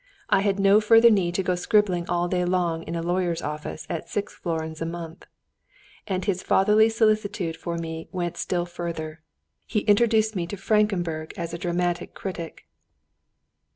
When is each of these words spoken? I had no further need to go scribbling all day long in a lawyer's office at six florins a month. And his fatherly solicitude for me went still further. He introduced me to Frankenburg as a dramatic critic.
I 0.31 0.39
had 0.41 0.57
no 0.59 0.81
further 0.81 1.11
need 1.11 1.35
to 1.35 1.43
go 1.43 1.53
scribbling 1.53 2.09
all 2.09 2.27
day 2.27 2.43
long 2.43 2.81
in 2.85 2.95
a 2.95 3.03
lawyer's 3.03 3.43
office 3.43 3.85
at 3.87 4.09
six 4.09 4.33
florins 4.33 4.81
a 4.81 4.85
month. 4.87 5.27
And 6.07 6.25
his 6.25 6.41
fatherly 6.41 6.89
solicitude 6.89 7.55
for 7.55 7.77
me 7.77 8.07
went 8.11 8.35
still 8.35 8.65
further. 8.65 9.21
He 9.67 9.81
introduced 9.81 10.35
me 10.35 10.47
to 10.47 10.57
Frankenburg 10.57 11.33
as 11.37 11.53
a 11.53 11.59
dramatic 11.59 12.15
critic. 12.15 12.65